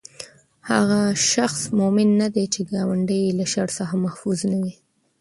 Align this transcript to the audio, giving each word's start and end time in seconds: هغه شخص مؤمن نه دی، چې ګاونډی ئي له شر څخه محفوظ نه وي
هغه 0.71 0.99
شخص 1.33 1.61
مؤمن 1.79 2.09
نه 2.21 2.27
دی، 2.35 2.45
چې 2.53 2.61
ګاونډی 2.71 3.19
ئي 3.25 3.31
له 3.39 3.45
شر 3.53 3.67
څخه 3.79 3.93
محفوظ 4.05 4.39
نه 4.51 4.57
وي 4.61 4.73